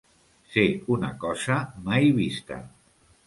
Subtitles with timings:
[0.53, 0.63] Ser
[0.95, 2.57] una cosa mai vista.